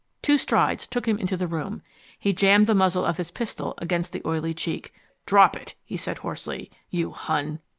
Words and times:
Two 0.23 0.39
strides 0.39 0.87
took 0.87 1.07
him 1.07 1.19
into 1.19 1.37
the 1.37 1.45
room. 1.45 1.83
He 2.17 2.33
jammed 2.33 2.65
the 2.65 2.73
muzzle 2.73 3.05
of 3.05 3.17
his 3.17 3.29
pistol 3.29 3.75
against 3.77 4.13
the 4.13 4.23
oily 4.25 4.55
cheek. 4.55 4.95
"Drop 5.27 5.55
it!" 5.55 5.75
he 5.85 5.95
said 5.95 6.17
hoarsely. 6.17 6.71
"You 6.89 7.11
Hun!" 7.11 7.59